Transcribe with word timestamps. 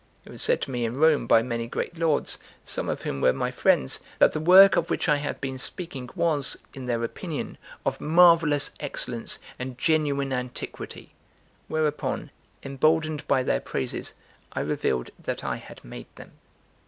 It 0.25 0.31
was 0.31 0.41
said 0.41 0.61
to 0.63 0.71
me 0.71 0.83
in 0.83 0.97
Rome 0.97 1.27
by 1.27 1.43
many 1.43 1.67
great 1.67 1.95
lords, 1.99 2.39
some 2.65 2.89
of 2.89 3.03
whom 3.03 3.21
were 3.21 3.33
my 3.33 3.51
friends, 3.51 3.99
that 4.17 4.33
the 4.33 4.39
work 4.39 4.75
of 4.75 4.89
which 4.89 5.07
I 5.07 5.17
have 5.17 5.39
been 5.39 5.59
speaking 5.59 6.09
was, 6.15 6.57
in 6.73 6.87
their 6.87 7.03
opinion 7.03 7.59
of 7.85 8.01
marvellous 8.01 8.71
excellence 8.79 9.37
and 9.59 9.77
genuine 9.77 10.33
antiquity; 10.33 11.13
whereupon, 11.67 12.31
emboldened 12.63 13.27
by 13.27 13.43
their 13.43 13.61
praises, 13.61 14.13
I 14.53 14.61
revealed 14.61 15.11
that 15.19 15.43
I 15.43 15.57
had 15.57 15.85
made 15.85 16.07
them. 16.15 16.31